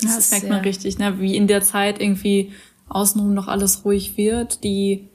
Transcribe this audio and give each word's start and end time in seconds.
Das, 0.00 0.10
ja, 0.10 0.16
das 0.16 0.30
merkt 0.30 0.48
man 0.48 0.60
richtig, 0.60 0.98
ne? 0.98 1.20
wie 1.20 1.36
in 1.36 1.46
der 1.46 1.62
Zeit 1.62 2.00
irgendwie 2.00 2.52
außenrum 2.88 3.34
noch 3.34 3.48
alles 3.48 3.84
ruhig 3.84 4.16
wird. 4.16 4.64
Die 4.64 5.08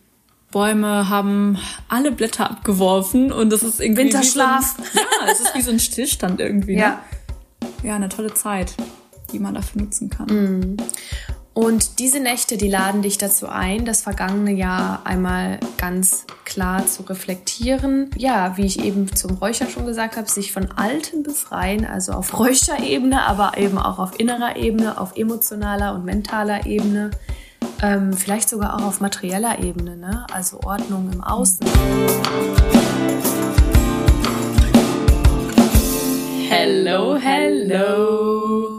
Bäume 0.52 1.09
haben 1.09 1.58
alle 1.90 2.12
Blätter 2.12 2.50
abgeworfen 2.50 3.31
und 3.31 3.49
das 3.49 3.63
ist 3.63 3.81
irgendwie. 3.81 4.04
Winterschlaf. 4.04 4.77
So 4.77 4.83
ein, 4.83 4.89
ja, 4.96 5.31
es 5.31 5.39
ist 5.39 5.55
wie 5.55 5.61
so 5.61 5.71
ein 5.71 5.79
Stillstand 5.79 6.39
irgendwie. 6.39 6.75
Ja. 6.77 6.89
Ne? 6.89 7.89
Ja, 7.89 7.96
eine 7.96 8.09
tolle 8.09 8.33
Zeit, 8.33 8.73
die 9.31 9.39
man 9.39 9.54
dafür 9.54 9.81
nutzen 9.81 10.09
kann. 10.09 10.27
Mhm. 10.27 10.77
Und 11.54 11.99
diese 11.99 12.20
Nächte, 12.20 12.57
die 12.57 12.67
laden 12.67 13.04
dich 13.04 13.20
dazu 13.20 13.47
ein, 13.47 13.85
das 13.85 14.02
vergangene 14.02 14.52
Jahr 14.52 15.02
einmal 15.05 15.59
ganz 15.77 16.25
klar 16.45 16.88
zu 16.88 17.03
reflektieren. 17.03 18.09
Ja, 18.17 18.57
wie 18.57 18.65
ich 18.65 18.83
eben 18.83 19.15
zum 19.15 19.38
Räuchern 19.38 19.70
schon 19.70 19.85
gesagt 19.85 20.17
habe, 20.17 20.27
sich 20.27 20.52
von 20.52 20.71
Alten 20.71 21.21
befreien, 21.21 21.85
also 21.85 22.13
auf 22.13 22.39
Räucherebene, 22.39 23.21
aber 23.21 23.55
eben 23.57 23.77
auch 23.77 23.99
auf 23.99 24.20
innerer 24.20 24.55
Ebene, 24.55 24.99
auf 24.99 25.16
emotionaler 25.16 25.93
und 25.93 26.05
mentaler 26.05 26.66
Ebene. 26.66 27.11
Ähm, 27.83 28.13
vielleicht 28.13 28.49
sogar 28.49 28.75
auch 28.75 28.88
auf 28.88 28.99
materieller 28.99 29.59
Ebene, 29.59 29.95
ne? 29.95 30.25
also 30.33 30.59
Ordnung 30.63 31.11
im 31.13 31.23
Außen. 31.23 31.67
Hello, 36.49 37.16
hello 37.16 38.73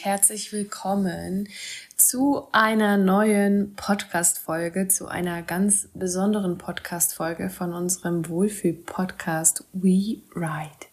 und 0.00 0.04
herzlich 0.04 0.52
willkommen 0.52 1.48
zu 1.96 2.48
einer 2.52 2.96
neuen 2.96 3.74
Podcast-Folge, 3.74 4.88
zu 4.88 5.08
einer 5.08 5.42
ganz 5.42 5.88
besonderen 5.94 6.58
Podcast-Folge 6.58 7.50
von 7.50 7.74
unserem 7.74 8.28
Wohlfühl-Podcast 8.28 9.64
We 9.72 10.22
Ride 10.34 10.86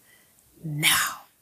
Now. 0.63 0.87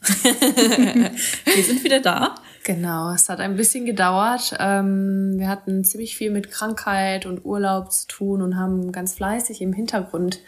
Wir 0.00 1.62
sind 1.64 1.82
wieder 1.82 2.00
da. 2.00 2.34
Genau, 2.64 3.12
es 3.12 3.28
hat 3.28 3.40
ein 3.40 3.56
bisschen 3.56 3.86
gedauert. 3.86 4.56
Ähm, 4.58 5.34
wir 5.36 5.48
hatten 5.48 5.84
ziemlich 5.84 6.16
viel 6.16 6.30
mit 6.30 6.50
Krankheit 6.50 7.26
und 7.26 7.44
Urlaub 7.44 7.92
zu 7.92 8.08
tun 8.08 8.42
und 8.42 8.56
haben 8.56 8.92
ganz 8.92 9.14
fleißig 9.14 9.60
im 9.62 9.72
Hintergrund 9.72 10.40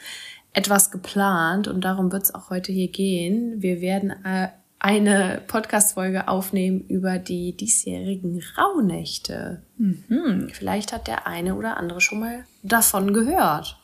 etwas 0.53 0.91
geplant 0.91 1.69
und 1.69 1.83
darum 1.83 2.11
wird 2.11 2.25
es 2.25 2.35
auch 2.35 2.51
heute 2.51 2.73
hier 2.73 2.89
gehen. 2.89 3.63
Wir 3.63 3.81
werden 3.81 4.11
äh, 4.25 4.49
eine 4.81 5.43
Podcast-Folge 5.47 6.29
aufnehmen 6.29 6.85
über 6.89 7.19
die 7.19 7.57
diesjährigen 7.57 8.43
Rauhnächte. 8.57 9.63
Mhm. 9.77 10.51
Vielleicht 10.53 10.93
hat 10.93 11.09
der 11.09 11.27
eine 11.27 11.57
oder 11.57 11.77
andere 11.77 12.01
schon 12.01 12.21
mal 12.21 12.45
davon 12.63 13.13
gehört. 13.13 13.79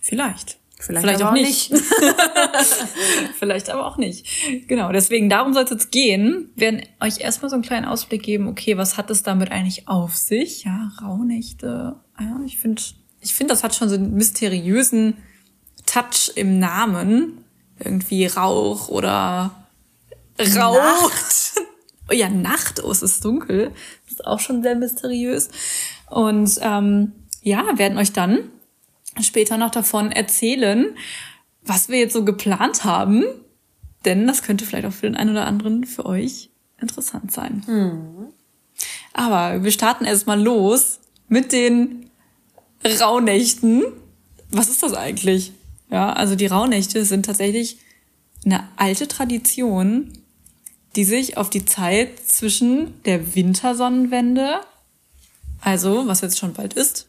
Vielleicht. 0.00 0.58
Vielleicht, 0.78 1.06
Vielleicht 1.06 1.22
auch 1.22 1.32
nicht. 1.32 1.70
nicht. 1.70 1.84
Vielleicht 3.38 3.70
aber 3.70 3.86
auch 3.86 3.98
nicht. 3.98 4.26
Genau, 4.66 4.90
deswegen 4.90 5.30
darum 5.30 5.54
soll 5.54 5.62
es 5.62 5.70
jetzt 5.70 5.92
gehen. 5.92 6.50
Wir 6.56 6.72
werden 6.72 6.82
euch 7.00 7.20
erstmal 7.20 7.50
so 7.50 7.54
einen 7.54 7.62
kleinen 7.62 7.86
Ausblick 7.86 8.24
geben, 8.24 8.48
okay, 8.48 8.76
was 8.76 8.96
hat 8.96 9.08
es 9.10 9.22
damit 9.22 9.52
eigentlich 9.52 9.86
auf 9.86 10.16
sich? 10.16 10.64
Ja, 10.64 10.90
Rauhnächte. 11.00 11.94
Ja, 12.18 12.40
ich 12.44 12.58
finde, 12.58 12.82
ich 13.20 13.32
finde, 13.32 13.52
das 13.52 13.62
hat 13.62 13.76
schon 13.76 13.88
so 13.88 13.94
einen 13.94 14.14
mysteriösen 14.14 15.18
Touch 15.86 16.32
im 16.34 16.58
Namen. 16.58 17.44
Irgendwie 17.78 18.26
Rauch 18.26 18.88
oder 18.88 19.61
Rauch. 20.40 20.76
Nacht. 20.76 21.60
ja, 22.10 22.28
Nacht, 22.28 22.82
oh, 22.82 22.90
es 22.90 23.02
ist 23.02 23.24
dunkel. 23.24 23.72
Das 24.04 24.12
ist 24.12 24.26
auch 24.26 24.40
schon 24.40 24.62
sehr 24.62 24.74
mysteriös. 24.74 25.50
Und 26.10 26.58
ähm, 26.60 27.12
ja, 27.42 27.78
werden 27.78 27.98
euch 27.98 28.12
dann 28.12 28.50
später 29.20 29.56
noch 29.56 29.70
davon 29.70 30.12
erzählen, 30.12 30.96
was 31.62 31.88
wir 31.88 31.98
jetzt 31.98 32.12
so 32.12 32.24
geplant 32.24 32.84
haben. 32.84 33.24
Denn 34.04 34.26
das 34.26 34.42
könnte 34.42 34.64
vielleicht 34.64 34.86
auch 34.86 34.92
für 34.92 35.06
den 35.06 35.16
einen 35.16 35.30
oder 35.30 35.46
anderen 35.46 35.84
für 35.84 36.06
euch 36.06 36.50
interessant 36.80 37.30
sein. 37.32 37.62
Mhm. 37.66 38.32
Aber 39.12 39.62
wir 39.62 39.70
starten 39.70 40.04
erstmal 40.04 40.40
los 40.40 41.00
mit 41.28 41.52
den 41.52 42.10
Rauhnächten. 42.84 43.84
Was 44.50 44.68
ist 44.68 44.82
das 44.82 44.94
eigentlich? 44.94 45.52
Ja, 45.90 46.12
also 46.12 46.34
die 46.34 46.46
Rauhnächte 46.46 47.04
sind 47.04 47.26
tatsächlich 47.26 47.78
eine 48.44 48.68
alte 48.76 49.06
Tradition, 49.06 50.12
die 50.96 51.04
sich 51.04 51.36
auf 51.36 51.50
die 51.50 51.64
Zeit 51.64 52.18
zwischen 52.26 53.02
der 53.04 53.34
Wintersonnenwende, 53.34 54.60
also 55.60 56.06
was 56.06 56.20
jetzt 56.20 56.38
schon 56.38 56.52
bald 56.52 56.74
ist, 56.74 57.08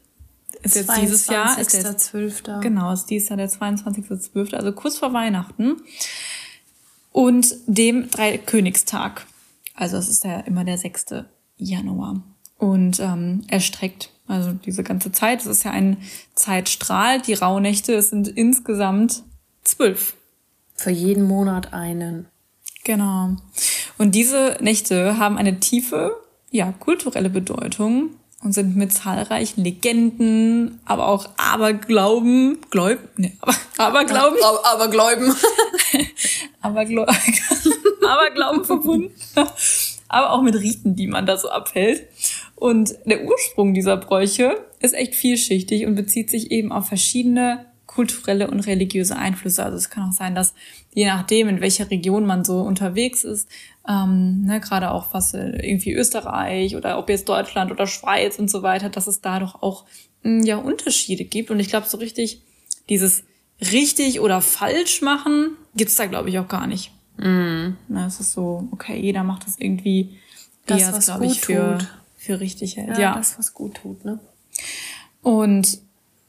ist 0.61 0.75
jetzt 0.75 0.95
dieses 1.01 1.27
Jahr 1.27 1.59
ist 1.59 1.73
der 1.73 1.97
12. 1.97 2.43
Genau, 2.61 2.93
ist 2.93 3.05
dieses 3.05 3.29
Jahr 3.29 3.37
der 3.37 3.49
22.12., 3.49 4.55
also 4.55 4.71
kurz 4.71 4.97
vor 4.97 5.11
Weihnachten 5.11 5.81
und 7.11 7.55
dem 7.67 8.09
Dreikönigstag. 8.09 9.25
Also 9.75 9.97
es 9.97 10.07
ist 10.07 10.23
ja 10.23 10.39
immer 10.41 10.63
der 10.63 10.77
6. 10.77 11.25
Januar 11.57 12.23
und 12.57 12.99
ähm, 12.99 13.43
erstreckt 13.47 14.09
also 14.27 14.53
diese 14.53 14.83
ganze 14.83 15.11
Zeit. 15.11 15.41
Es 15.41 15.47
ist 15.47 15.63
ja 15.63 15.71
ein 15.71 15.97
Zeitstrahl. 16.33 17.21
Die 17.21 17.33
Rauhnächte 17.33 17.93
es 17.93 18.09
sind 18.09 18.27
insgesamt 18.29 19.23
zwölf. 19.63 20.15
Für 20.75 20.91
jeden 20.91 21.25
Monat 21.25 21.73
einen. 21.73 22.27
Genau. 22.83 23.29
Und 23.97 24.15
diese 24.15 24.57
Nächte 24.59 25.17
haben 25.17 25.37
eine 25.37 25.59
tiefe, 25.59 26.15
ja, 26.51 26.73
kulturelle 26.79 27.29
Bedeutung 27.29 28.11
und 28.43 28.53
sind 28.53 28.75
mit 28.75 28.91
zahlreichen 28.91 29.63
Legenden, 29.63 30.79
aber 30.85 31.07
auch 31.07 31.29
Aberglauben, 31.37 32.59
Gläub, 32.69 32.99
ne, 33.17 33.31
aber, 33.39 33.55
Aberglauben, 33.77 34.37
aber, 34.43 34.65
Abergläuben, 34.65 35.33
Abergläu 36.61 37.05
Aberglauben 38.05 38.65
verbunden, 38.65 39.11
aber 40.09 40.31
auch 40.31 40.41
mit 40.41 40.55
Riten, 40.55 40.95
die 40.95 41.07
man 41.07 41.25
da 41.25 41.37
so 41.37 41.49
abhält. 41.49 42.05
Und 42.55 42.95
der 43.05 43.23
Ursprung 43.25 43.73
dieser 43.73 43.97
Bräuche 43.97 44.57
ist 44.79 44.93
echt 44.93 45.15
vielschichtig 45.15 45.85
und 45.85 45.95
bezieht 45.95 46.29
sich 46.29 46.51
eben 46.51 46.71
auf 46.71 46.87
verschiedene 46.87 47.65
kulturelle 47.93 48.49
und 48.49 48.61
religiöse 48.61 49.15
Einflüsse. 49.15 49.63
Also 49.63 49.77
es 49.77 49.89
kann 49.89 50.09
auch 50.09 50.13
sein, 50.13 50.33
dass 50.33 50.53
je 50.93 51.05
nachdem, 51.05 51.47
in 51.47 51.61
welcher 51.61 51.89
Region 51.91 52.25
man 52.25 52.43
so 52.43 52.61
unterwegs 52.61 53.23
ist, 53.23 53.47
ähm, 53.87 54.43
ne, 54.43 54.59
gerade 54.59 54.91
auch 54.91 55.13
was 55.13 55.33
äh, 55.33 55.49
irgendwie 55.61 55.93
Österreich 55.93 56.75
oder 56.75 56.97
ob 56.97 57.09
jetzt 57.09 57.29
Deutschland 57.29 57.71
oder 57.71 57.85
Schweiz 57.85 58.39
und 58.39 58.49
so 58.49 58.63
weiter, 58.63 58.89
dass 58.89 59.07
es 59.07 59.21
da 59.21 59.39
doch 59.39 59.61
auch 59.61 59.85
hm, 60.23 60.43
ja 60.43 60.57
Unterschiede 60.57 61.23
gibt. 61.23 61.51
Und 61.51 61.59
ich 61.59 61.69
glaube, 61.69 61.87
so 61.87 61.97
richtig 61.97 62.41
dieses 62.89 63.23
richtig 63.71 64.19
oder 64.19 64.41
falsch 64.41 65.01
machen 65.01 65.51
gibt's 65.75 65.95
da, 65.95 66.05
glaube 66.07 66.29
ich, 66.29 66.39
auch 66.39 66.47
gar 66.47 66.67
nicht. 66.67 66.91
Mm. 67.17 67.75
Na, 67.87 68.07
es 68.07 68.19
ist 68.19 68.33
so, 68.33 68.67
okay, 68.71 68.99
jeder 68.99 69.23
macht 69.23 69.45
das 69.45 69.59
irgendwie, 69.59 70.17
das, 70.65 70.79
wie 70.79 70.81
er 70.81 70.97
es, 70.97 71.05
glaube 71.05 71.25
ich, 71.27 71.41
für, 71.41 71.77
für 72.17 72.39
richtig 72.39 72.77
hält. 72.77 72.97
Ja, 72.97 72.99
ja, 72.99 73.15
das, 73.15 73.37
was 73.37 73.53
gut 73.53 73.75
tut, 73.75 74.03
ne? 74.03 74.19
Und 75.21 75.79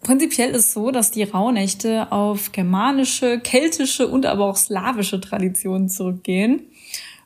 Prinzipiell 0.05 0.51
ist 0.51 0.73
so, 0.73 0.91
dass 0.91 1.11
die 1.11 1.25
Rauhnächte 1.25 2.13
auf 2.13 2.53
germanische, 2.53 3.41
keltische 3.41 4.07
und 4.07 4.27
aber 4.27 4.45
auch 4.45 4.57
slawische 4.57 5.21
Traditionen 5.21 5.89
zurückgehen. 5.89 6.63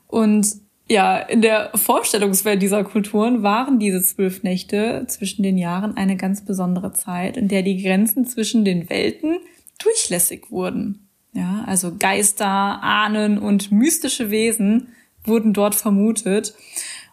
Und 0.07 0.47
ja, 0.87 1.17
in 1.17 1.41
der 1.41 1.71
Vorstellungswelt 1.75 2.61
dieser 2.61 2.83
Kulturen 2.83 3.43
waren 3.43 3.77
diese 3.79 4.01
zwölf 4.01 4.41
Nächte 4.43 5.05
zwischen 5.07 5.43
den 5.43 5.57
Jahren 5.57 5.97
eine 5.97 6.17
ganz 6.17 6.43
besondere 6.43 6.93
Zeit, 6.93 7.37
in 7.37 7.47
der 7.47 7.61
die 7.61 7.83
Grenzen 7.83 8.25
zwischen 8.25 8.65
den 8.65 8.89
Welten 8.89 9.37
durchlässig 9.77 10.49
wurden. 10.49 11.09
Ja, 11.33 11.63
also 11.67 11.95
Geister, 11.99 12.47
Ahnen 12.47 13.37
und 13.37 13.71
mystische 13.71 14.31
Wesen 14.31 14.87
wurden 15.25 15.53
dort 15.53 15.75
vermutet. 15.75 16.55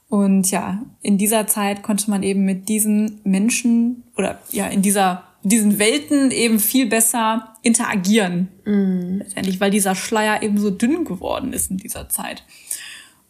Und 0.08 0.50
ja, 0.50 0.82
in 1.02 1.18
dieser 1.18 1.46
Zeit 1.46 1.82
konnte 1.82 2.08
man 2.08 2.22
eben 2.22 2.44
mit 2.44 2.68
diesen 2.68 3.20
Menschen 3.24 4.04
oder 4.16 4.40
ja, 4.52 4.68
in 4.68 4.80
dieser 4.80 5.25
diesen 5.48 5.78
Welten 5.78 6.30
eben 6.30 6.58
viel 6.58 6.86
besser 6.86 7.54
interagieren. 7.62 8.48
Mm. 8.64 9.18
Letztendlich, 9.18 9.60
weil 9.60 9.70
dieser 9.70 9.94
Schleier 9.94 10.42
eben 10.42 10.58
so 10.58 10.70
dünn 10.70 11.04
geworden 11.04 11.52
ist 11.52 11.70
in 11.70 11.76
dieser 11.76 12.08
Zeit. 12.08 12.44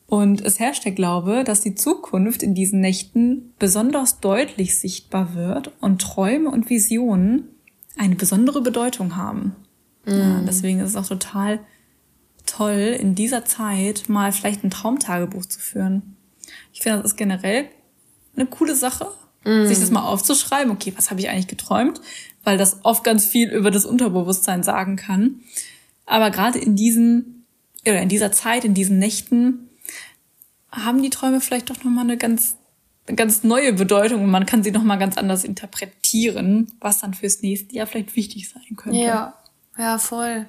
Und 0.06 0.40
es 0.40 0.58
herrscht 0.58 0.84
der 0.84 0.92
Glaube, 0.92 1.44
dass 1.44 1.60
die 1.60 1.74
Zukunft 1.74 2.42
in 2.42 2.54
diesen 2.54 2.80
Nächten 2.80 3.52
besonders 3.58 4.20
deutlich 4.20 4.78
sichtbar 4.78 5.34
wird 5.34 5.72
und 5.80 6.00
Träume 6.00 6.50
und 6.50 6.70
Visionen 6.70 7.48
eine 7.98 8.14
besondere 8.14 8.62
Bedeutung 8.62 9.16
haben. 9.16 9.54
Mm. 10.06 10.10
Ja, 10.10 10.40
deswegen 10.46 10.80
ist 10.80 10.90
es 10.90 10.96
auch 10.96 11.08
total 11.08 11.60
toll, 12.46 12.96
in 12.98 13.14
dieser 13.14 13.44
Zeit 13.44 14.08
mal 14.08 14.32
vielleicht 14.32 14.64
ein 14.64 14.70
Traumtagebuch 14.70 15.44
zu 15.44 15.58
führen. 15.58 16.16
Ich 16.72 16.80
finde, 16.80 16.98
das 16.98 17.12
ist 17.12 17.16
generell 17.16 17.66
eine 18.36 18.46
coole 18.46 18.74
Sache, 18.74 19.08
Sich 19.66 19.78
das 19.78 19.90
mal 19.90 20.02
aufzuschreiben, 20.02 20.72
okay, 20.72 20.92
was 20.96 21.10
habe 21.10 21.20
ich 21.20 21.28
eigentlich 21.28 21.46
geträumt? 21.46 22.00
Weil 22.42 22.58
das 22.58 22.84
oft 22.84 23.04
ganz 23.04 23.24
viel 23.24 23.50
über 23.50 23.70
das 23.70 23.86
Unterbewusstsein 23.86 24.62
sagen 24.62 24.96
kann. 24.96 25.40
Aber 26.04 26.30
gerade 26.30 26.58
in 26.58 26.76
diesen, 26.76 27.46
oder 27.82 28.00
in 28.00 28.08
dieser 28.08 28.32
Zeit, 28.32 28.64
in 28.64 28.74
diesen 28.74 28.98
Nächten, 28.98 29.68
haben 30.72 31.02
die 31.02 31.10
Träume 31.10 31.40
vielleicht 31.40 31.70
doch 31.70 31.82
nochmal 31.84 32.04
eine 32.04 32.16
ganz, 32.16 32.56
eine 33.06 33.16
ganz 33.16 33.44
neue 33.44 33.72
Bedeutung 33.72 34.24
und 34.24 34.30
man 34.30 34.46
kann 34.46 34.62
sie 34.62 34.72
nochmal 34.72 34.98
ganz 34.98 35.16
anders 35.16 35.44
interpretieren, 35.44 36.72
was 36.80 37.00
dann 37.00 37.14
fürs 37.14 37.42
nächste 37.42 37.74
Jahr 37.74 37.86
vielleicht 37.86 38.16
wichtig 38.16 38.48
sein 38.48 38.76
könnte. 38.76 38.98
Ja, 38.98 39.34
ja, 39.78 39.98
voll. 39.98 40.46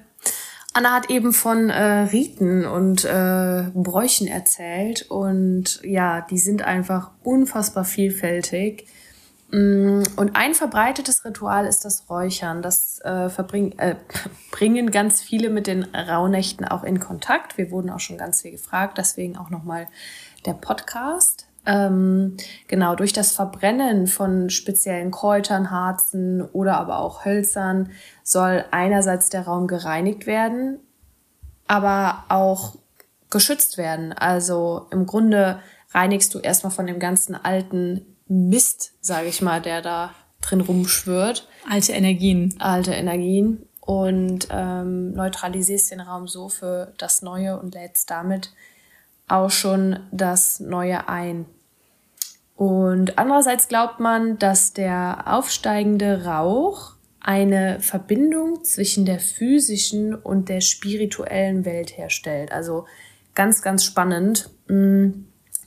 Anna 0.78 0.92
hat 0.92 1.10
eben 1.10 1.32
von 1.32 1.70
äh, 1.70 1.82
Riten 1.82 2.64
und 2.64 3.04
äh, 3.04 3.64
Bräuchen 3.74 4.28
erzählt 4.28 5.10
und 5.10 5.80
ja, 5.82 6.20
die 6.20 6.38
sind 6.38 6.62
einfach 6.62 7.10
unfassbar 7.24 7.84
vielfältig. 7.84 8.86
Mm, 9.50 10.02
und 10.14 10.36
ein 10.36 10.54
verbreitetes 10.54 11.24
Ritual 11.24 11.66
ist 11.66 11.84
das 11.84 12.08
Räuchern. 12.08 12.62
Das 12.62 13.00
äh, 13.04 13.26
äh, 13.26 13.96
bringen 14.52 14.92
ganz 14.92 15.20
viele 15.20 15.50
mit 15.50 15.66
den 15.66 15.82
Rauhnächten 15.82 16.64
auch 16.64 16.84
in 16.84 17.00
Kontakt. 17.00 17.58
Wir 17.58 17.72
wurden 17.72 17.90
auch 17.90 17.98
schon 17.98 18.16
ganz 18.16 18.42
viel 18.42 18.52
gefragt, 18.52 18.98
deswegen 18.98 19.36
auch 19.36 19.50
nochmal 19.50 19.88
der 20.46 20.54
Podcast. 20.54 21.47
Ähm, 21.66 22.36
genau, 22.66 22.94
durch 22.94 23.12
das 23.12 23.32
Verbrennen 23.32 24.06
von 24.06 24.48
speziellen 24.50 25.10
Kräutern, 25.10 25.70
Harzen 25.70 26.42
oder 26.42 26.78
aber 26.78 26.98
auch 26.98 27.24
Hölzern 27.24 27.90
soll 28.22 28.64
einerseits 28.70 29.28
der 29.28 29.42
Raum 29.42 29.66
gereinigt 29.66 30.26
werden, 30.26 30.80
aber 31.66 32.24
auch 32.28 32.76
geschützt 33.30 33.76
werden. 33.76 34.12
Also 34.12 34.86
im 34.90 35.06
Grunde 35.06 35.60
reinigst 35.90 36.34
du 36.34 36.38
erstmal 36.38 36.72
von 36.72 36.86
dem 36.86 36.98
ganzen 36.98 37.34
alten 37.34 38.16
Mist, 38.26 38.92
sage 39.00 39.28
ich 39.28 39.42
mal, 39.42 39.60
der 39.60 39.82
da 39.82 40.14
drin 40.40 40.60
rumschwirrt. 40.60 41.48
Alte 41.68 41.92
Energien. 41.92 42.54
Alte 42.58 42.92
Energien. 42.92 43.66
Und 43.80 44.48
ähm, 44.50 45.12
neutralisierst 45.12 45.90
den 45.90 46.00
Raum 46.00 46.28
so 46.28 46.48
für 46.48 46.92
das 46.98 47.22
Neue 47.22 47.58
und 47.58 47.74
lädst 47.74 48.10
damit 48.10 48.52
auch 49.28 49.50
schon 49.50 50.00
das 50.10 50.60
Neue 50.60 51.08
ein. 51.08 51.46
Und 52.56 53.18
andererseits 53.18 53.68
glaubt 53.68 54.00
man, 54.00 54.38
dass 54.38 54.72
der 54.72 55.24
aufsteigende 55.26 56.24
Rauch 56.24 56.94
eine 57.20 57.78
Verbindung 57.80 58.64
zwischen 58.64 59.04
der 59.04 59.20
physischen 59.20 60.14
und 60.14 60.48
der 60.48 60.60
spirituellen 60.60 61.64
Welt 61.64 61.96
herstellt. 61.96 62.50
Also 62.52 62.86
ganz, 63.34 63.62
ganz 63.62 63.84
spannend. 63.84 64.50
Mm, 64.68 65.10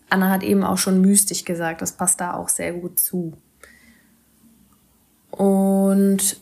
Anna 0.09 0.29
hat 0.29 0.43
eben 0.43 0.63
auch 0.63 0.77
schon 0.77 0.99
mystisch 0.99 1.45
gesagt, 1.45 1.81
das 1.81 1.93
passt 1.93 2.19
da 2.19 2.33
auch 2.33 2.49
sehr 2.49 2.73
gut 2.73 2.99
zu. 2.99 3.33
Und 5.29 6.41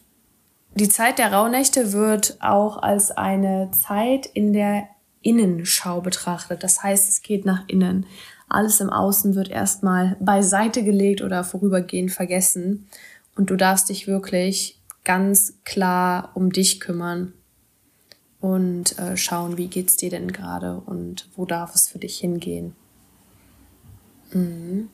die 0.74 0.90
Zeit 0.90 1.20
der 1.20 1.32
Rauhnächte 1.32 1.94
wird 1.94 2.38
auch 2.42 2.78
als 2.82 3.12
eine 3.12 3.70
Zeit 3.72 4.26
in 4.26 4.54
der 4.54 4.88
Innenschau 5.22 6.02
betrachtet. 6.02 6.64
Das 6.64 6.84
heißt, 6.84 7.10
es 7.10 7.22
geht 7.22 7.46
nach 7.46 7.64
innen. 7.68 8.06
Alles 8.48 8.80
im 8.80 8.90
Außen 8.90 9.36
wird 9.36 9.50
erstmal 9.50 10.18
beiseite 10.20 10.84
gelegt 10.84 11.22
oder 11.22 11.44
vorübergehend 11.44 12.12
vergessen. 12.12 12.88
Und 13.36 13.50
du 13.50 13.56
darfst 13.56 13.90
dich 13.90 14.08
wirklich 14.08 14.80
ganz 15.04 15.54
klar 15.64 16.32
um 16.34 16.52
dich 16.52 16.80
kümmern 16.80 17.34
und 18.42 18.98
äh, 19.00 19.18
schauen, 19.18 19.58
wie 19.58 19.68
geht's 19.68 19.98
dir 19.98 20.10
denn 20.10 20.32
gerade 20.32 20.82
und 20.86 21.30
wo 21.36 21.46
darf 21.46 21.76
es 21.76 21.88
für 21.88 22.00
dich 22.00 22.18
hingehen. 22.18 22.76
Mhm. 24.32 24.90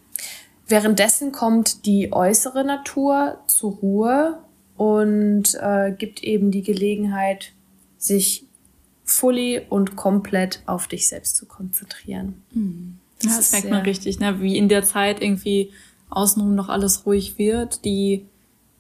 Währenddessen 0.68 1.32
kommt 1.32 1.86
die 1.86 2.12
äußere 2.12 2.64
Natur 2.64 3.40
zur 3.48 3.74
Ruhe 3.74 4.40
und 4.78 5.56
äh, 5.62 5.92
gibt 5.92 6.24
eben 6.24 6.50
die 6.50 6.64
Gelegenheit, 6.64 7.54
sich 7.98 8.48
fully 9.06 9.62
und 9.70 9.96
komplett 9.96 10.62
auf 10.66 10.88
dich 10.88 11.08
selbst 11.08 11.38
zu 11.38 11.46
konzentrieren. 11.46 12.42
Mhm. 12.52 13.00
Das, 13.22 13.32
ja, 13.32 13.38
das 13.38 13.52
merkt 13.54 13.70
man 13.70 13.82
richtig, 13.84 14.20
ne? 14.20 14.42
wie 14.42 14.58
in 14.58 14.68
der 14.68 14.84
Zeit 14.84 15.22
irgendwie 15.22 15.72
außenrum 16.10 16.56
noch 16.56 16.70
alles 16.70 17.06
ruhig 17.06 17.38
wird. 17.38 17.86
Die 17.86 18.26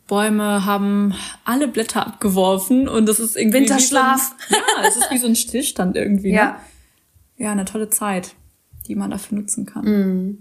Bäume 0.07 0.65
haben 0.65 1.13
alle 1.45 1.67
Blätter 1.67 2.05
abgeworfen 2.05 2.87
und 2.87 3.05
das 3.07 3.19
ist 3.19 3.37
irgendwie. 3.37 3.59
Winterschlaf. 3.59 4.35
So 4.49 4.55
ein, 4.55 4.61
ja, 4.83 4.87
es 4.87 4.97
ist 4.97 5.11
wie 5.11 5.17
so 5.17 5.27
ein 5.27 5.35
Stillstand 5.35 5.95
irgendwie. 5.95 6.31
Ne? 6.31 6.37
Ja. 6.37 6.59
Ja, 7.37 7.51
eine 7.51 7.65
tolle 7.65 7.89
Zeit, 7.89 8.35
die 8.87 8.95
man 8.95 9.11
dafür 9.11 9.37
nutzen 9.39 9.65
kann. 9.65 9.85
Mhm. 9.85 10.39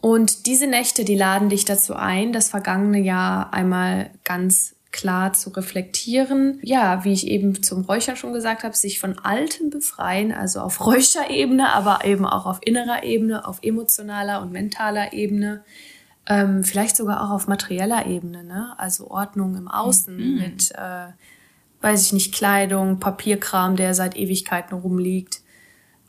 Und 0.00 0.46
diese 0.46 0.66
Nächte, 0.66 1.04
die 1.04 1.16
laden 1.16 1.48
dich 1.48 1.64
dazu 1.64 1.94
ein, 1.94 2.32
das 2.32 2.50
vergangene 2.50 3.00
Jahr 3.00 3.52
einmal 3.52 4.10
ganz 4.24 4.75
klar 4.96 5.34
zu 5.34 5.50
reflektieren. 5.50 6.58
Ja, 6.62 7.04
wie 7.04 7.12
ich 7.12 7.26
eben 7.26 7.62
zum 7.62 7.82
Räuchern 7.84 8.16
schon 8.16 8.32
gesagt 8.32 8.64
habe, 8.64 8.74
sich 8.74 8.98
von 8.98 9.18
Alten 9.18 9.68
befreien, 9.68 10.32
also 10.32 10.60
auf 10.60 10.84
Räucherebene, 10.84 11.72
aber 11.72 12.04
eben 12.04 12.24
auch 12.24 12.46
auf 12.46 12.60
innerer 12.62 13.04
Ebene, 13.04 13.46
auf 13.46 13.58
emotionaler 13.62 14.40
und 14.40 14.52
mentaler 14.52 15.12
Ebene. 15.12 15.62
Ähm, 16.26 16.64
vielleicht 16.64 16.96
sogar 16.96 17.22
auch 17.22 17.30
auf 17.30 17.46
materieller 17.46 18.06
Ebene, 18.06 18.42
ne? 18.42 18.74
also 18.78 19.10
Ordnung 19.10 19.54
im 19.56 19.68
Außen 19.68 20.16
mhm. 20.16 20.38
mit, 20.38 20.72
äh, 20.72 21.08
weiß 21.82 22.06
ich 22.06 22.12
nicht, 22.14 22.34
Kleidung, 22.34 22.98
Papierkram, 22.98 23.76
der 23.76 23.92
seit 23.92 24.16
Ewigkeiten 24.16 24.78
rumliegt. 24.78 25.42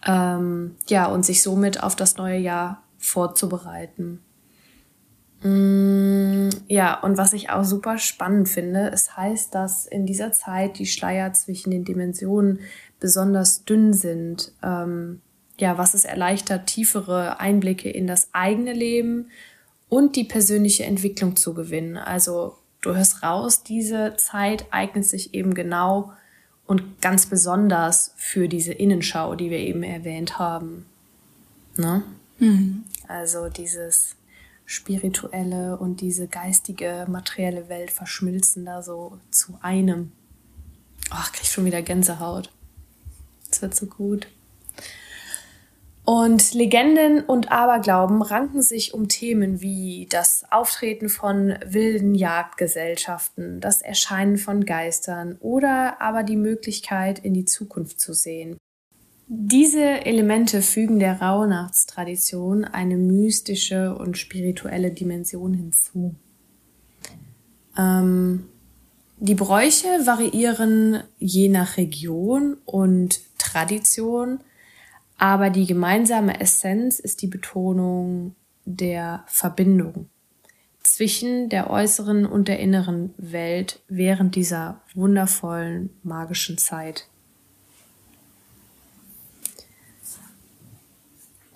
Ähm, 0.05 0.75
ja, 0.87 1.07
und 1.07 1.25
sich 1.25 1.43
somit 1.43 1.83
auf 1.83 1.95
das 1.95 2.15
neue 2.15 2.39
Jahr 2.39 2.83
vorzubereiten. 2.97 4.21
Mm, 5.41 6.49
ja, 6.67 6.99
und 6.99 7.17
was 7.17 7.33
ich 7.33 7.49
auch 7.49 7.63
super 7.63 7.97
spannend 7.97 8.49
finde, 8.49 8.89
es 8.91 9.15
heißt, 9.15 9.53
dass 9.53 9.85
in 9.85 10.05
dieser 10.05 10.31
Zeit 10.31 10.79
die 10.79 10.87
Schleier 10.87 11.33
zwischen 11.33 11.71
den 11.71 11.85
Dimensionen 11.85 12.59
besonders 12.99 13.63
dünn 13.63 13.93
sind. 13.93 14.51
Ähm, 14.63 15.21
ja, 15.59 15.77
was 15.77 15.93
es 15.93 16.05
erleichtert, 16.05 16.67
tiefere 16.67 17.39
Einblicke 17.39 17.89
in 17.89 18.07
das 18.07 18.29
eigene 18.33 18.73
Leben 18.73 19.29
und 19.89 20.15
die 20.15 20.23
persönliche 20.23 20.85
Entwicklung 20.85 21.35
zu 21.35 21.53
gewinnen. 21.53 21.97
Also 21.97 22.57
du 22.81 22.95
hörst 22.95 23.23
raus, 23.23 23.63
diese 23.63 24.15
Zeit 24.17 24.65
eignet 24.71 25.05
sich 25.05 25.33
eben 25.33 25.53
genau 25.53 26.13
und 26.65 27.01
ganz 27.01 27.25
besonders 27.25 28.13
für 28.17 28.47
diese 28.47 28.73
Innenschau, 28.73 29.35
die 29.35 29.49
wir 29.49 29.59
eben 29.59 29.83
erwähnt 29.83 30.37
haben. 30.37 30.85
Ne? 31.77 32.03
Mhm. 32.39 32.83
Also 33.07 33.49
dieses 33.49 34.16
spirituelle 34.67 35.77
und 35.77 36.01
diese 36.01 36.27
geistige, 36.27 37.07
materielle 37.09 37.69
Welt 37.69 37.89
verschmilzen 37.89 38.65
da 38.65 38.83
so 38.83 39.17
zu 39.31 39.57
einem. 39.61 40.11
Ach, 41.09 41.31
krieg 41.31 41.43
ich 41.43 41.51
schon 41.51 41.65
wieder 41.65 41.81
Gänsehaut. 41.81 42.51
Das 43.49 43.61
wird 43.61 43.73
so 43.73 43.85
gut. 43.85 44.27
Und 46.03 46.53
Legenden 46.53 47.21
und 47.21 47.51
Aberglauben 47.51 48.21
ranken 48.21 48.61
sich 48.61 48.93
um 48.93 49.07
Themen 49.07 49.61
wie 49.61 50.07
das 50.09 50.45
Auftreten 50.51 51.07
von 51.07 51.57
wilden 51.65 52.13
Jagdgesellschaften, 52.13 53.61
das 53.61 53.81
Erscheinen 53.81 54.37
von 54.37 54.65
Geistern 54.65 55.37
oder 55.39 56.01
aber 56.01 56.23
die 56.23 56.37
Möglichkeit, 56.37 57.19
in 57.19 57.33
die 57.33 57.45
Zukunft 57.45 57.99
zu 57.99 58.13
sehen. 58.13 58.57
Diese 59.29 60.05
Elemente 60.05 60.61
fügen 60.61 60.99
der 60.99 61.21
Rauhnachtstradition 61.21 62.63
eine 62.63 62.95
mystische 62.95 63.93
und 63.93 64.17
spirituelle 64.17 64.91
Dimension 64.91 65.53
hinzu. 65.53 66.15
Ähm, 67.77 68.47
die 69.17 69.35
Bräuche 69.35 69.87
variieren 70.05 71.03
je 71.19 71.49
nach 71.49 71.75
Region 71.75 72.55
und 72.65 73.19
Tradition, 73.37 74.39
aber 75.17 75.49
die 75.49 75.65
gemeinsame 75.65 76.39
Essenz 76.39 76.99
ist 76.99 77.21
die 77.21 77.27
Betonung 77.27 78.35
der 78.63 79.25
Verbindung 79.27 80.09
zwischen 80.83 81.49
der 81.49 81.69
äußeren 81.69 82.25
und 82.25 82.47
der 82.47 82.59
inneren 82.59 83.13
Welt 83.17 83.81
während 83.89 84.35
dieser 84.35 84.81
wundervollen 84.95 85.89
magischen 86.03 86.57
Zeit. 86.57 87.07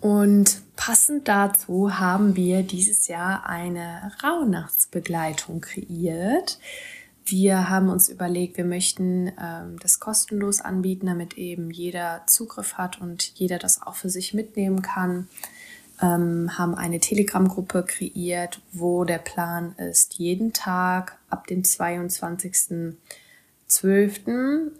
Und 0.02 0.62
passend 0.76 1.28
dazu 1.28 2.00
haben 2.00 2.36
wir 2.36 2.64
dieses 2.64 3.08
Jahr 3.08 3.46
eine 3.46 4.12
Rauhnachtsbegleitung 4.24 5.62
kreiert. 5.62 6.58
Wir 7.24 7.70
haben 7.70 7.90
uns 7.90 8.10
überlegt, 8.10 8.58
wir 8.58 8.66
möchten 8.66 9.32
ähm, 9.40 9.78
das 9.80 10.00
kostenlos 10.00 10.60
anbieten, 10.60 11.06
damit 11.06 11.38
eben 11.38 11.70
jeder 11.70 12.24
Zugriff 12.26 12.74
hat 12.74 13.00
und 13.00 13.34
jeder 13.36 13.60
das 13.60 13.84
auch 13.84 13.94
für 13.94 14.10
sich 14.10 14.34
mitnehmen 14.34 14.82
kann. 14.82 15.28
Ähm, 16.02 16.58
haben 16.58 16.74
eine 16.74 17.00
Telegram-Gruppe 17.00 17.86
kreiert, 17.88 18.60
wo 18.74 19.04
der 19.04 19.20
Plan 19.20 19.76
ist, 19.78 20.16
jeden 20.16 20.52
Tag 20.52 21.20
ab 21.30 21.46
dem 21.46 21.62
22.12. 21.62 22.96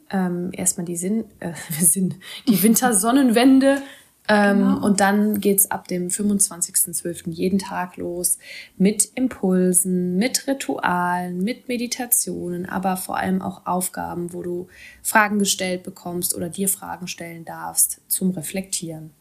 Ähm, 0.10 0.50
erstmal 0.52 0.86
die, 0.86 0.98
Sinn, 0.98 1.26
äh, 1.40 1.54
die 2.48 2.64
Wintersonnenwende 2.64 3.84
ähm, 4.28 4.60
genau. 4.60 4.86
Und 4.86 5.00
dann 5.00 5.42
geht's 5.42 5.72
ab 5.72 5.88
dem 5.88 6.08
25.12. 6.10 7.30
jeden 7.32 7.60
Tag 7.60 7.98
los 7.98 8.38
mit 8.78 9.10
Impulsen, 9.16 10.18
mit 10.18 10.48
Ritualen, 10.48 11.44
mit 11.44 11.68
Meditationen, 11.68 12.68
aber 12.68 12.98
vor 12.98 13.18
allem 13.18 13.42
auch 13.42 13.66
Aufgaben, 13.66 14.34
wo 14.34 14.44
du 14.44 14.68
Fragen 15.02 15.40
gestellt 15.40 15.84
bekommst 15.84 16.36
oder 16.36 16.50
dir 16.50 16.70
Fragen 16.70 17.08
stellen 17.08 17.46
darfst 17.46 18.02
zum 18.08 18.32
Reflektieren. 18.32 19.12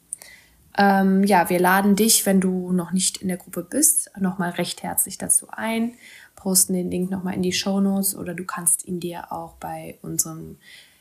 Ähm, 0.79 1.25
ja, 1.25 1.51
wir 1.51 1.59
laden 1.59 1.97
dich, 1.97 2.25
wenn 2.27 2.41
du 2.41 2.73
noch 2.73 2.93
nicht 2.93 3.19
in 3.19 3.29
der 3.29 3.37
Gruppe 3.37 3.67
bist, 3.69 4.11
nochmal 4.19 4.51
recht 4.51 4.83
herzlich 4.83 5.19
dazu 5.19 5.49
ein, 5.51 5.95
posten 6.37 6.75
den 6.75 6.91
Link 6.91 7.11
nochmal 7.11 7.35
in 7.35 7.43
die 7.43 7.53
Show 7.53 7.81
Notes 7.81 8.15
oder 8.15 8.35
du 8.35 8.45
kannst 8.45 8.87
ihn 8.87 9.01
dir 9.01 9.33
auch 9.33 9.55
bei 9.55 9.99
unserem 10.03 10.59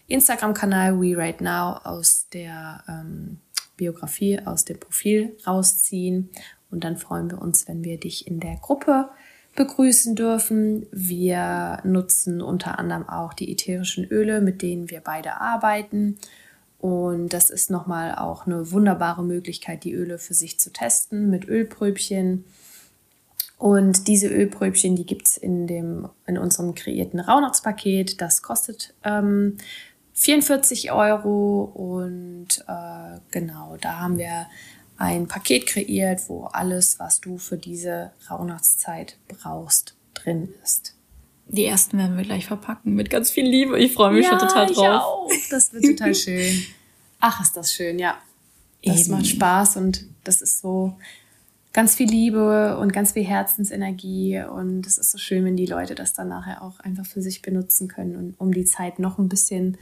Instagram-Kanal 0.08 1.00
We 1.00 1.16
Right 1.16 1.40
Now 1.40 1.80
aus 1.84 2.28
der 2.34 2.84
ähm, 2.88 3.40
Biografie, 3.80 4.40
aus 4.46 4.66
dem 4.66 4.80
Profil 4.80 5.36
rausziehen. 5.48 6.30
Und 6.70 6.84
dann 6.84 6.98
freuen 6.98 7.32
wir 7.32 7.42
uns, 7.42 7.68
wenn 7.68 7.84
wir 7.84 8.00
dich 8.00 8.28
in 8.28 8.40
der 8.40 8.58
Gruppe 8.58 9.10
begrüßen 9.56 10.16
dürfen. 10.16 10.86
Wir 10.92 11.80
nutzen 11.84 12.42
unter 12.42 12.78
anderem 12.78 13.08
auch 13.10 13.34
die 13.34 13.52
ätherischen 13.52 14.06
Öle, 14.06 14.42
mit 14.42 14.62
denen 14.62 14.90
wir 14.90 15.02
beide 15.02 15.42
arbeiten. 15.42 16.18
Und 16.78 17.34
das 17.34 17.50
ist 17.50 17.70
nochmal 17.70 18.16
auch 18.16 18.46
eine 18.46 18.72
wunderbare 18.72 19.24
Möglichkeit, 19.24 19.84
die 19.84 19.94
Öle 19.94 20.18
für 20.18 20.34
sich 20.34 20.60
zu 20.60 20.72
testen 20.72 21.30
mit 21.30 21.48
Ölpröbchen. 21.48 22.46
Und 23.58 24.08
diese 24.08 24.30
Ölpröbchen, 24.30 24.96
die 24.96 25.06
gibt 25.06 25.28
es 25.28 25.36
in, 25.36 25.68
in 26.26 26.38
unserem 26.38 26.76
kreierten 26.76 27.20
Rauhnachtspaket. 27.20 28.22
Das 28.22 28.42
kostet 28.42 28.94
ähm, 29.04 29.58
44 30.20 30.92
Euro. 30.92 31.64
Und 31.64 32.64
äh, 32.68 33.20
genau, 33.32 33.78
da 33.80 34.00
haben 34.00 34.18
wir 34.18 34.48
ein 34.98 35.28
Paket 35.28 35.66
kreiert, 35.66 36.28
wo 36.28 36.46
alles, 36.46 37.00
was 37.00 37.22
du 37.22 37.38
für 37.38 37.58
diese 37.58 38.12
Rauhnachtszeit 38.30 39.18
brauchst, 39.28 39.96
drin 40.14 40.50
ist. 40.64 40.96
Die 41.48 41.66
ersten 41.66 41.98
werden 41.98 42.18
wir 42.18 42.26
gleich 42.26 42.46
verpacken 42.46 42.94
mit 42.94 43.10
ganz 43.10 43.32
viel 43.32 43.46
Liebe. 43.46 43.80
Ich 43.80 43.94
freue 43.94 44.12
mich 44.12 44.26
ja, 44.26 44.32
schon 44.32 44.40
total 44.40 44.68
drauf. 44.68 44.78
Ich 44.78 44.88
auch. 44.88 45.50
Das 45.50 45.74
wird 45.74 45.86
total 45.86 46.14
schön. 46.14 46.64
Ach, 47.20 47.42
ist 47.42 47.56
das 47.56 47.74
schön, 47.74 47.98
ja. 47.98 48.18
Das 48.84 49.06
Eben. 49.06 49.12
macht 49.12 49.28
Spaß 49.28 49.78
und 49.78 50.06
das 50.24 50.42
ist 50.42 50.60
so 50.60 50.96
ganz 51.74 51.96
viel 51.96 52.10
Liebe 52.10 52.78
und 52.78 52.94
ganz 52.94 53.14
viel 53.14 53.26
Herzensenergie 53.26 54.42
und 54.42 54.86
es 54.86 54.98
ist 54.98 55.12
so 55.12 55.18
schön, 55.18 55.46
wenn 55.46 55.56
die 55.56 55.66
Leute 55.66 55.96
das 55.96 56.14
dann 56.14 56.30
nachher 56.30 56.62
auch 56.62 56.80
einfach 56.80 57.06
für 57.06 57.22
sich 57.22 57.42
benutzen 57.42 57.88
können 57.88 58.16
und 58.16 58.40
um 58.40 58.54
die 58.54 58.66
Zeit 58.66 59.00
noch 59.00 59.18
ein 59.18 59.30
bisschen 59.30 59.78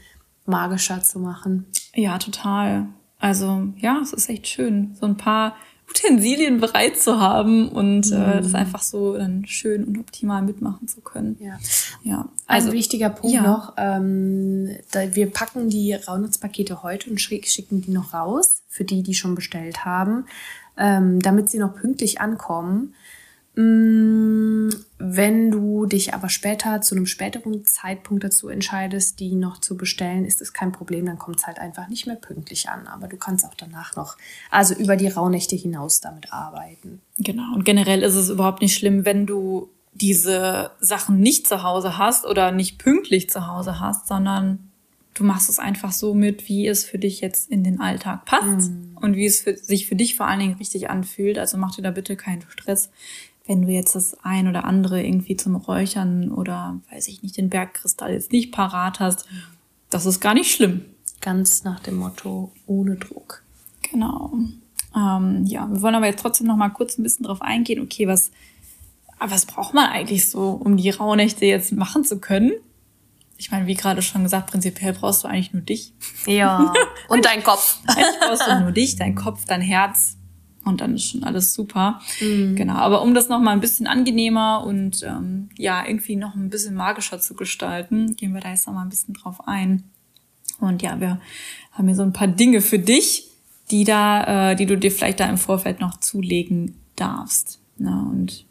magischer 0.47 1.01
zu 1.01 1.19
machen. 1.19 1.65
Ja, 1.93 2.17
total. 2.17 2.87
Also 3.19 3.67
ja, 3.77 3.99
es 4.01 4.13
ist 4.13 4.29
echt 4.29 4.47
schön, 4.47 4.95
so 4.99 5.05
ein 5.05 5.17
paar 5.17 5.55
Utensilien 5.89 6.59
bereit 6.59 6.99
zu 6.99 7.19
haben 7.19 7.69
und 7.69 8.11
mhm. 8.11 8.21
äh, 8.21 8.41
das 8.41 8.53
einfach 8.53 8.81
so 8.81 9.17
dann 9.17 9.45
schön 9.45 9.85
und 9.85 9.97
optimal 9.97 10.41
mitmachen 10.41 10.87
zu 10.87 11.01
können. 11.01 11.37
Ja. 11.39 11.57
ja. 12.03 12.29
Also, 12.45 12.69
Ein 12.69 12.73
wichtiger 12.73 13.09
Punkt 13.09 13.35
ja. 13.35 13.41
noch, 13.41 13.73
ähm, 13.77 14.69
da 14.91 15.15
wir 15.15 15.31
packen 15.31 15.69
die 15.69 15.93
Raunutzpakete 15.93 16.83
heute 16.83 17.09
und 17.09 17.19
schicken 17.19 17.81
die 17.81 17.91
noch 17.91 18.13
raus 18.13 18.63
für 18.67 18.83
die, 18.83 19.01
die 19.01 19.13
schon 19.13 19.33
bestellt 19.33 19.85
haben, 19.85 20.25
ähm, 20.77 21.21
damit 21.21 21.49
sie 21.49 21.57
noch 21.57 21.73
pünktlich 21.75 22.19
ankommen. 22.19 22.93
Mm, 23.55 24.56
wenn 24.97 25.51
du 25.51 25.85
dich 25.85 26.13
aber 26.13 26.29
später 26.29 26.81
zu 26.81 26.95
einem 26.95 27.05
späteren 27.05 27.65
Zeitpunkt 27.65 28.23
dazu 28.23 28.49
entscheidest, 28.49 29.19
die 29.19 29.35
noch 29.35 29.59
zu 29.59 29.77
bestellen, 29.77 30.25
ist 30.25 30.41
es 30.41 30.53
kein 30.53 30.71
Problem, 30.71 31.05
dann 31.05 31.19
kommt 31.19 31.39
es 31.39 31.47
halt 31.47 31.59
einfach 31.59 31.87
nicht 31.87 32.07
mehr 32.07 32.15
pünktlich 32.15 32.69
an. 32.69 32.87
Aber 32.87 33.07
du 33.07 33.17
kannst 33.17 33.45
auch 33.45 33.53
danach 33.55 33.95
noch, 33.95 34.17
also 34.51 34.73
über 34.73 34.95
die 34.95 35.07
Rauhnächte 35.07 35.55
hinaus 35.55 36.01
damit 36.01 36.33
arbeiten. 36.33 37.01
Genau, 37.17 37.53
und 37.53 37.65
generell 37.65 38.03
ist 38.03 38.15
es 38.15 38.29
überhaupt 38.29 38.61
nicht 38.61 38.77
schlimm, 38.77 39.05
wenn 39.05 39.25
du 39.25 39.69
diese 39.93 40.71
Sachen 40.79 41.19
nicht 41.19 41.47
zu 41.47 41.63
Hause 41.63 41.97
hast 41.97 42.25
oder 42.25 42.51
nicht 42.51 42.77
pünktlich 42.77 43.29
zu 43.29 43.47
Hause 43.47 43.79
hast, 43.79 44.07
sondern 44.07 44.71
du 45.13 45.23
machst 45.23 45.49
es 45.49 45.59
einfach 45.59 45.91
so 45.91 46.13
mit, 46.13 46.47
wie 46.47 46.67
es 46.67 46.85
für 46.85 46.99
dich 46.99 47.21
jetzt 47.21 47.49
in 47.49 47.63
den 47.63 47.81
Alltag 47.81 48.25
passt 48.25 48.69
mm. 48.69 48.97
und 49.01 49.15
wie 49.15 49.25
es 49.25 49.41
für, 49.41 49.57
sich 49.57 49.87
für 49.87 49.95
dich 49.95 50.15
vor 50.15 50.27
allen 50.27 50.39
Dingen 50.39 50.55
richtig 50.55 50.89
anfühlt. 50.89 51.39
Also 51.39 51.57
mach 51.57 51.75
dir 51.75 51.81
da 51.81 51.91
bitte 51.91 52.15
keinen 52.15 52.43
Stress 52.49 52.89
wenn 53.47 53.63
du 53.63 53.69
jetzt 53.69 53.95
das 53.95 54.17
ein 54.23 54.47
oder 54.47 54.65
andere 54.65 55.03
irgendwie 55.03 55.37
zum 55.37 55.55
Räuchern 55.55 56.31
oder, 56.31 56.79
weiß 56.91 57.07
ich 57.07 57.23
nicht, 57.23 57.37
den 57.37 57.49
Bergkristall 57.49 58.13
jetzt 58.13 58.31
nicht 58.31 58.51
parat 58.51 58.99
hast, 58.99 59.25
das 59.89 60.05
ist 60.05 60.19
gar 60.19 60.33
nicht 60.33 60.51
schlimm. 60.51 60.85
Ganz 61.21 61.63
nach 61.63 61.79
dem 61.79 61.95
Motto, 61.95 62.51
ohne 62.67 62.97
Druck. 62.97 63.41
Genau. 63.89 64.33
Ähm, 64.95 65.45
ja, 65.45 65.67
wir 65.71 65.81
wollen 65.81 65.95
aber 65.95 66.07
jetzt 66.07 66.21
trotzdem 66.21 66.47
noch 66.47 66.57
mal 66.57 66.69
kurz 66.69 66.97
ein 66.97 67.03
bisschen 67.03 67.25
drauf 67.25 67.41
eingehen, 67.41 67.81
okay, 67.81 68.07
was, 68.07 68.31
was 69.19 69.45
braucht 69.45 69.73
man 69.73 69.89
eigentlich 69.89 70.29
so, 70.29 70.49
um 70.49 70.77
die 70.77 70.89
Rauhnächte 70.89 71.45
jetzt 71.45 71.71
machen 71.71 72.03
zu 72.03 72.19
können? 72.19 72.51
Ich 73.37 73.51
meine, 73.51 73.67
wie 73.67 73.75
gerade 73.75 74.01
schon 74.01 74.23
gesagt, 74.23 74.49
prinzipiell 74.49 74.93
brauchst 74.93 75.23
du 75.23 75.27
eigentlich 75.27 75.53
nur 75.53 75.61
dich. 75.61 75.93
Ja. 76.25 76.73
Und 77.07 77.23
dein 77.23 77.43
Kopf. 77.43 77.79
eigentlich 77.85 78.19
brauchst 78.19 78.47
du 78.47 78.59
nur 78.59 78.71
dich, 78.71 78.95
dein 78.95 79.15
Kopf, 79.15 79.45
dein 79.45 79.61
Herz, 79.61 80.16
und 80.65 80.81
dann 80.81 80.95
ist 80.95 81.05
schon 81.05 81.23
alles 81.23 81.53
super. 81.53 82.01
Mhm. 82.21 82.55
Genau. 82.55 82.75
Aber 82.75 83.01
um 83.01 83.13
das 83.13 83.29
nochmal 83.29 83.53
ein 83.53 83.61
bisschen 83.61 83.87
angenehmer 83.87 84.63
und 84.65 85.03
ähm, 85.03 85.49
ja, 85.57 85.85
irgendwie 85.87 86.15
noch 86.15 86.35
ein 86.35 86.49
bisschen 86.49 86.75
magischer 86.75 87.19
zu 87.19 87.35
gestalten, 87.35 88.15
gehen 88.15 88.33
wir 88.33 88.41
da 88.41 88.49
jetzt 88.49 88.67
nochmal 88.67 88.85
ein 88.85 88.89
bisschen 88.89 89.13
drauf 89.13 89.47
ein. 89.47 89.83
Und 90.59 90.81
ja, 90.81 90.99
wir 90.99 91.19
haben 91.71 91.87
hier 91.87 91.95
so 91.95 92.03
ein 92.03 92.13
paar 92.13 92.27
Dinge 92.27 92.61
für 92.61 92.79
dich, 92.79 93.27
die 93.71 93.83
da, 93.83 94.51
äh, 94.51 94.55
die 94.55 94.65
du 94.65 94.77
dir 94.77 94.91
vielleicht 94.91 95.19
da 95.19 95.29
im 95.29 95.37
Vorfeld 95.37 95.79
noch 95.79 95.99
zulegen 95.99 96.75
darfst. 96.95 97.59
Na, 97.77 98.07
und 98.09 98.45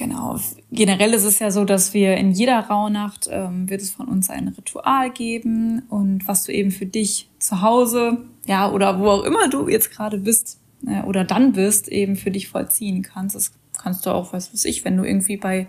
Genau. 0.00 0.40
Generell 0.72 1.12
ist 1.12 1.24
es 1.24 1.40
ja 1.40 1.50
so, 1.50 1.66
dass 1.66 1.92
wir 1.92 2.16
in 2.16 2.32
jeder 2.32 2.58
Rauhnacht 2.58 3.28
ähm, 3.30 3.68
wird 3.68 3.82
es 3.82 3.90
von 3.90 4.08
uns 4.08 4.30
ein 4.30 4.48
Ritual 4.48 5.10
geben 5.10 5.82
und 5.90 6.26
was 6.26 6.44
du 6.44 6.52
eben 6.52 6.70
für 6.70 6.86
dich 6.86 7.28
zu 7.38 7.60
Hause, 7.60 8.16
ja, 8.46 8.70
oder 8.70 8.98
wo 8.98 9.10
auch 9.10 9.24
immer 9.24 9.50
du 9.50 9.68
jetzt 9.68 9.90
gerade 9.90 10.16
bist, 10.16 10.58
äh, 10.86 11.02
oder 11.02 11.24
dann 11.24 11.52
bist, 11.52 11.88
eben 11.88 12.16
für 12.16 12.30
dich 12.30 12.48
vollziehen 12.48 13.02
kannst. 13.02 13.36
Das 13.36 13.52
kannst 13.78 14.06
du 14.06 14.10
auch, 14.10 14.32
was 14.32 14.52
weiß 14.52 14.64
ich, 14.64 14.84
wenn 14.84 14.96
du 14.96 15.04
irgendwie 15.04 15.36
bei, 15.36 15.68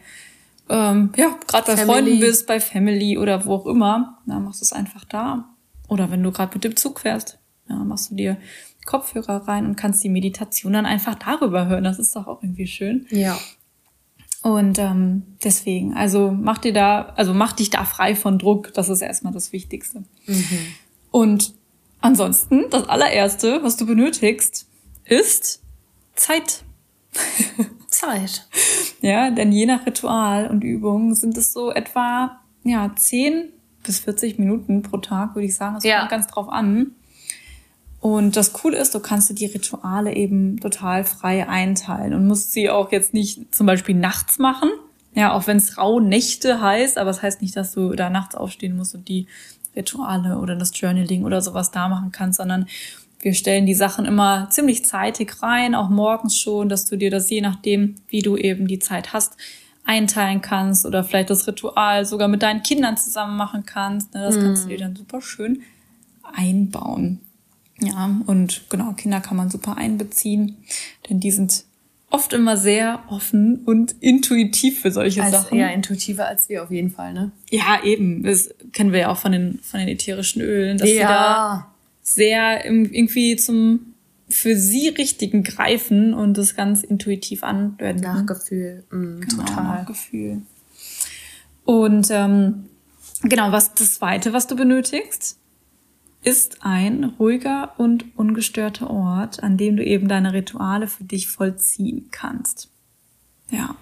ähm, 0.69 1.11
ja, 1.15 1.37
gerade 1.47 1.67
bei 1.67 1.77
Family. 1.77 1.85
Freunden 1.85 2.19
bist, 2.19 2.47
bei 2.47 2.59
Family 2.59 3.17
oder 3.17 3.45
wo 3.45 3.55
auch 3.55 3.65
immer, 3.65 4.19
dann 4.25 4.43
machst 4.43 4.61
du 4.61 4.65
es 4.65 4.73
einfach 4.73 5.05
da. 5.05 5.49
Oder 5.87 6.11
wenn 6.11 6.23
du 6.23 6.31
gerade 6.31 6.53
mit 6.53 6.63
dem 6.63 6.75
Zug 6.75 7.01
fährst, 7.01 7.39
ja, 7.69 7.75
machst 7.75 8.11
du 8.11 8.15
dir 8.15 8.37
Kopfhörer 8.85 9.47
rein 9.47 9.65
und 9.65 9.75
kannst 9.75 10.03
die 10.03 10.09
Meditation 10.09 10.73
dann 10.73 10.85
einfach 10.85 11.15
darüber 11.15 11.67
hören. 11.67 11.83
Das 11.83 11.99
ist 11.99 12.15
doch 12.15 12.27
auch 12.27 12.41
irgendwie 12.41 12.67
schön. 12.67 13.05
Ja. 13.09 13.37
Und 14.41 14.79
ähm, 14.79 15.23
deswegen, 15.43 15.93
also 15.93 16.31
mach 16.31 16.57
dir 16.57 16.73
da, 16.73 17.13
also 17.15 17.33
mach 17.33 17.53
dich 17.53 17.69
da 17.69 17.85
frei 17.85 18.15
von 18.15 18.39
Druck. 18.39 18.73
Das 18.73 18.89
ist 18.89 19.01
erstmal 19.01 19.33
das 19.33 19.53
Wichtigste. 19.53 20.03
Mhm. 20.25 20.57
Und 21.11 21.53
ansonsten, 21.99 22.65
das 22.71 22.89
allererste, 22.89 23.61
was 23.63 23.77
du 23.77 23.85
benötigst, 23.85 24.67
ist 25.11 25.61
Zeit. 26.15 26.63
Zeit. 27.87 28.47
ja, 29.01 29.29
denn 29.29 29.51
je 29.51 29.65
nach 29.65 29.85
Ritual 29.85 30.47
und 30.47 30.63
Übung 30.63 31.13
sind 31.13 31.37
es 31.37 31.51
so 31.51 31.71
etwa 31.71 32.39
ja 32.63 32.91
10 32.95 33.49
bis 33.83 33.99
40 33.99 34.39
Minuten 34.39 34.81
pro 34.81 34.97
Tag, 34.97 35.35
würde 35.35 35.47
ich 35.47 35.55
sagen. 35.55 35.75
Das 35.75 35.83
ja. 35.83 35.99
kommt 35.99 36.11
ganz 36.11 36.27
drauf 36.27 36.49
an. 36.49 36.91
Und 37.99 38.35
das 38.37 38.53
Coole 38.53 38.77
ist, 38.77 38.95
du 38.95 38.99
kannst 38.99 39.37
die 39.37 39.45
Rituale 39.45 40.15
eben 40.15 40.59
total 40.59 41.03
frei 41.03 41.47
einteilen 41.47 42.13
und 42.13 42.25
musst 42.25 42.53
sie 42.53 42.69
auch 42.69 42.91
jetzt 42.91 43.13
nicht 43.13 43.53
zum 43.53 43.67
Beispiel 43.67 43.95
nachts 43.95 44.39
machen. 44.39 44.69
Ja, 45.13 45.33
auch 45.33 45.45
wenn 45.45 45.57
es 45.57 45.77
Rauhnächte 45.77 46.61
heißt, 46.61 46.97
aber 46.97 47.09
es 47.09 47.17
das 47.17 47.23
heißt 47.23 47.41
nicht, 47.41 47.55
dass 47.57 47.73
du 47.73 47.93
da 47.93 48.09
nachts 48.09 48.35
aufstehen 48.35 48.77
musst 48.77 48.95
und 48.95 49.09
die 49.09 49.27
Rituale 49.75 50.37
oder 50.37 50.55
das 50.55 50.71
Journaling 50.79 51.25
oder 51.25 51.41
sowas 51.41 51.71
da 51.71 51.89
machen 51.89 52.11
kannst, 52.11 52.37
sondern 52.37 52.65
wir 53.21 53.33
stellen 53.33 53.65
die 53.65 53.75
Sachen 53.75 54.05
immer 54.05 54.49
ziemlich 54.49 54.83
zeitig 54.83 55.41
rein, 55.41 55.75
auch 55.75 55.89
morgens 55.89 56.37
schon, 56.37 56.69
dass 56.69 56.85
du 56.85 56.97
dir 56.97 57.11
das 57.11 57.29
je 57.29 57.41
nachdem, 57.41 57.95
wie 58.07 58.21
du 58.21 58.35
eben 58.35 58.67
die 58.67 58.79
Zeit 58.79 59.13
hast, 59.13 59.37
einteilen 59.83 60.41
kannst 60.41 60.85
oder 60.85 61.03
vielleicht 61.03 61.29
das 61.29 61.47
Ritual 61.47 62.05
sogar 62.05 62.27
mit 62.27 62.43
deinen 62.43 62.63
Kindern 62.63 62.97
zusammen 62.97 63.37
machen 63.37 63.65
kannst. 63.65 64.13
Ne? 64.13 64.21
Das 64.21 64.37
mm. 64.37 64.41
kannst 64.41 64.65
du 64.65 64.69
dir 64.69 64.77
dann 64.77 64.95
super 64.95 65.21
schön 65.21 65.61
einbauen. 66.35 67.19
Ja, 67.79 68.11
und 68.27 68.61
genau, 68.69 68.93
Kinder 68.93 69.21
kann 69.21 69.37
man 69.37 69.49
super 69.49 69.75
einbeziehen, 69.75 70.57
denn 71.09 71.19
die 71.19 71.31
sind 71.31 71.65
oft 72.11 72.33
immer 72.33 72.57
sehr 72.57 72.99
offen 73.09 73.63
und 73.65 73.95
intuitiv 74.01 74.81
für 74.81 74.91
solche 74.91 75.23
als, 75.23 75.31
Sachen. 75.31 75.57
Ja, 75.57 75.69
intuitiver 75.69 76.27
als 76.27 76.47
wir 76.47 76.61
auf 76.61 76.69
jeden 76.69 76.91
Fall, 76.91 77.13
ne? 77.13 77.31
Ja, 77.49 77.83
eben. 77.83 78.21
Das 78.23 78.53
kennen 78.73 78.91
wir 78.91 78.99
ja 78.99 79.09
auch 79.09 79.17
von 79.17 79.31
den, 79.31 79.59
von 79.63 79.79
den 79.79 79.89
ätherischen 79.89 80.41
Ölen, 80.41 80.77
dass 80.77 80.89
ja. 80.89 80.93
sie 80.93 80.99
da 81.01 81.70
sehr 82.01 82.65
irgendwie 82.65 83.35
zum 83.35 83.91
für 84.31 84.55
sie 84.55 84.87
richtigen 84.87 85.43
greifen 85.43 86.13
und 86.13 86.37
das 86.37 86.55
ganz 86.55 86.83
intuitiv 86.83 87.43
anwenden. 87.43 88.01
Nachgefühl, 88.03 88.83
mm, 88.89 89.21
genau, 89.21 89.43
total. 89.43 89.63
Nachgefühl. 89.63 90.41
Und 91.65 92.07
ähm, 92.11 92.65
genau, 93.23 93.51
was 93.51 93.73
das 93.73 93.95
zweite, 93.95 94.33
was 94.33 94.47
du 94.47 94.55
benötigst, 94.55 95.37
ist 96.23 96.59
ein 96.61 97.03
ruhiger 97.19 97.73
und 97.77 98.05
ungestörter 98.17 98.89
Ort, 98.89 99.41
an 99.43 99.57
dem 99.57 99.75
du 99.75 99.83
eben 99.83 100.07
deine 100.07 100.33
Rituale 100.33 100.87
für 100.87 101.03
dich 101.03 101.27
vollziehen 101.27 102.09
kannst. 102.11 102.69
Ja. 103.49 103.75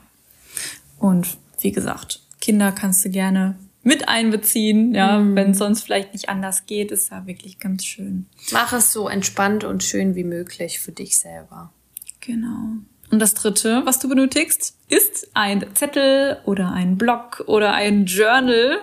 Und 0.98 1.38
wie 1.60 1.72
gesagt, 1.72 2.22
Kinder 2.40 2.72
kannst 2.72 3.04
du 3.04 3.10
gerne 3.10 3.56
mit 3.84 4.10
einbeziehen, 4.10 4.94
ja, 4.94 5.20
mhm. 5.20 5.36
wenn 5.36 5.52
es 5.52 5.58
sonst 5.58 5.84
vielleicht 5.84 6.14
nicht 6.14 6.30
anders 6.30 6.66
geht, 6.66 6.92
ist 6.92 7.12
ja 7.12 7.26
wirklich 7.26 7.60
ganz 7.60 7.86
schön. 7.86 8.26
Mach 8.52 8.74
es 8.74 8.92
so 8.92 9.08
entspannt 9.08 9.64
und 9.64 9.84
schön 9.84 10.16
wie 10.16 10.24
möglich 10.24 10.80
für 10.80 10.92
dich 10.92 11.18
selber. 11.18 11.72
Genau. 12.20 12.78
Und 13.12 13.20
das 13.20 13.34
dritte, 13.34 13.82
was 13.86 14.00
du 14.00 14.10
benötigst, 14.10 14.76
ist 14.88 15.30
ein 15.34 15.66
Zettel 15.74 16.38
oder 16.46 16.72
ein 16.72 16.98
Block 16.98 17.44
oder 17.48 17.74
ein 17.74 18.06
Journal. 18.06 18.80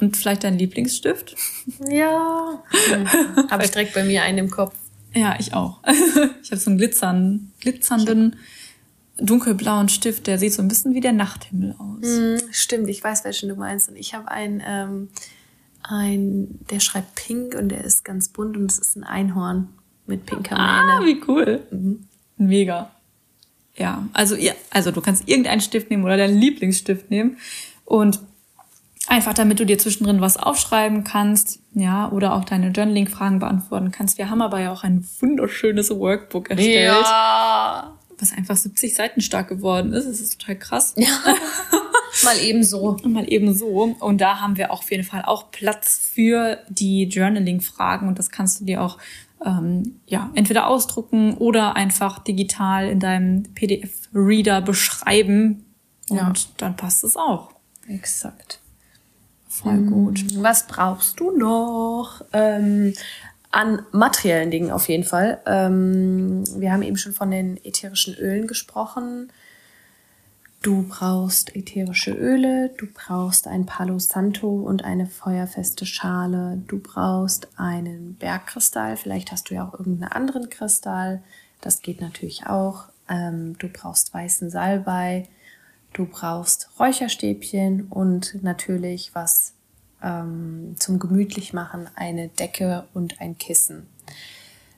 Und 0.00 0.16
vielleicht 0.16 0.44
dein 0.44 0.58
Lieblingsstift? 0.58 1.36
Ja. 1.88 2.62
Habe 3.50 3.64
ich 3.64 3.70
direkt 3.70 3.94
bei 3.94 4.04
mir 4.04 4.22
einen 4.22 4.38
im 4.38 4.50
Kopf. 4.50 4.74
Ja, 5.14 5.36
ich 5.38 5.54
auch. 5.54 5.80
ich 6.42 6.50
habe 6.50 6.60
so 6.60 6.70
einen 6.70 6.78
glitzern, 6.78 7.52
glitzernden, 7.60 8.36
dunkelblauen 9.18 9.88
Stift, 9.88 10.26
der 10.26 10.38
sieht 10.38 10.52
so 10.52 10.62
ein 10.62 10.68
bisschen 10.68 10.94
wie 10.94 11.00
der 11.00 11.12
Nachthimmel 11.12 11.74
aus. 11.78 12.02
Mm, 12.02 12.36
stimmt, 12.50 12.88
ich 12.88 13.02
weiß, 13.02 13.24
welchen 13.24 13.48
du 13.48 13.54
meinst. 13.54 13.88
Und 13.88 13.96
ich 13.96 14.14
habe 14.14 14.28
einen, 14.28 14.62
ähm, 14.66 15.08
ein, 15.82 16.60
der 16.70 16.80
schreibt 16.80 17.14
pink 17.14 17.54
und 17.54 17.68
der 17.68 17.84
ist 17.84 18.04
ganz 18.04 18.28
bunt 18.30 18.56
und 18.56 18.70
es 18.70 18.78
ist 18.78 18.96
ein 18.96 19.04
Einhorn 19.04 19.68
mit 20.06 20.26
pinker 20.26 20.56
Mähne. 20.56 20.66
Ah, 20.66 21.00
wie 21.04 21.22
cool. 21.28 21.62
Mhm. 21.70 22.06
Mega. 22.36 22.90
Ja, 23.76 24.06
also, 24.12 24.36
ja, 24.36 24.52
also 24.70 24.90
du 24.90 25.00
kannst 25.00 25.28
irgendeinen 25.28 25.60
Stift 25.60 25.90
nehmen 25.90 26.04
oder 26.04 26.16
deinen 26.16 26.38
Lieblingsstift 26.38 27.10
nehmen 27.10 27.38
und 27.84 28.20
einfach 29.08 29.34
damit 29.34 29.60
du 29.60 29.66
dir 29.66 29.78
zwischendrin 29.78 30.20
was 30.20 30.36
aufschreiben 30.36 31.04
kannst, 31.04 31.60
ja, 31.74 32.10
oder 32.10 32.34
auch 32.34 32.44
deine 32.44 32.68
Journaling-Fragen 32.68 33.40
beantworten 33.40 33.90
kannst. 33.90 34.16
Wir 34.18 34.30
haben 34.30 34.42
aber 34.42 34.60
ja 34.60 34.72
auch 34.72 34.84
ein 34.84 35.06
wunderschönes 35.20 35.90
Workbook 35.90 36.50
erstellt. 36.50 36.86
Ja. 36.86 37.98
Was 38.18 38.32
einfach 38.32 38.56
70 38.56 38.94
Seiten 38.94 39.20
stark 39.20 39.48
geworden 39.48 39.92
ist. 39.92 40.06
Das 40.06 40.20
ist 40.20 40.40
total 40.40 40.58
krass. 40.58 40.94
Ja. 40.96 41.08
Mal 42.24 42.38
ebenso. 42.40 42.96
Mal 43.04 43.30
ebenso. 43.30 43.94
Und 43.98 44.20
da 44.20 44.40
haben 44.40 44.56
wir 44.56 44.70
auch 44.70 44.80
auf 44.80 44.90
jeden 44.90 45.04
Fall 45.04 45.22
auch 45.24 45.50
Platz 45.50 46.10
für 46.12 46.58
die 46.68 47.04
Journaling-Fragen. 47.04 48.08
Und 48.08 48.18
das 48.18 48.30
kannst 48.30 48.60
du 48.60 48.64
dir 48.64 48.82
auch 48.82 48.98
ähm, 49.44 50.00
ja, 50.06 50.30
entweder 50.34 50.68
ausdrucken 50.68 51.36
oder 51.36 51.76
einfach 51.76 52.18
digital 52.20 52.88
in 52.88 53.00
deinem 53.00 53.42
PDF-Reader 53.54 54.62
beschreiben. 54.62 55.64
Und 56.08 56.18
ja. 56.18 56.32
dann 56.56 56.76
passt 56.76 57.04
es 57.04 57.16
auch. 57.16 57.50
Exakt. 57.88 58.60
Voll 59.48 59.82
gut. 59.82 60.24
Was 60.42 60.66
brauchst 60.66 61.20
du 61.20 61.30
noch? 61.30 62.24
Ähm, 62.32 62.94
an 63.54 63.86
materiellen 63.92 64.50
Dingen 64.50 64.72
auf 64.72 64.88
jeden 64.88 65.04
Fall. 65.04 65.40
Ähm, 65.46 66.44
wir 66.60 66.72
haben 66.72 66.82
eben 66.82 66.96
schon 66.96 67.12
von 67.12 67.30
den 67.30 67.56
ätherischen 67.64 68.14
Ölen 68.16 68.48
gesprochen. 68.48 69.30
Du 70.60 70.88
brauchst 70.88 71.54
ätherische 71.54 72.12
Öle, 72.12 72.70
du 72.78 72.86
brauchst 72.92 73.46
ein 73.46 73.66
Palo 73.66 73.98
Santo 73.98 74.48
und 74.48 74.84
eine 74.84 75.06
feuerfeste 75.06 75.86
Schale, 75.86 76.62
du 76.66 76.80
brauchst 76.80 77.48
einen 77.56 78.14
Bergkristall, 78.14 78.96
vielleicht 78.96 79.30
hast 79.30 79.50
du 79.50 79.54
ja 79.54 79.68
auch 79.68 79.78
irgendeinen 79.78 80.10
anderen 80.10 80.48
Kristall, 80.48 81.22
das 81.60 81.82
geht 81.82 82.00
natürlich 82.00 82.46
auch. 82.46 82.84
Ähm, 83.08 83.56
du 83.58 83.68
brauchst 83.68 84.14
weißen 84.14 84.50
Salbei, 84.50 85.28
du 85.92 86.06
brauchst 86.06 86.70
Räucherstäbchen 86.80 87.88
und 87.90 88.42
natürlich 88.42 89.14
was 89.14 89.52
ähm, 90.04 90.76
zum 90.78 90.98
gemütlich 90.98 91.52
machen, 91.52 91.88
eine 91.96 92.28
Decke 92.28 92.84
und 92.94 93.20
ein 93.20 93.38
Kissen. 93.38 93.88